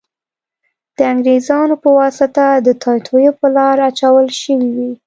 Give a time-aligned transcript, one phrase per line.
[0.97, 4.91] د انګریزانو په واسطه د توطیو په لار اچول شوې وې.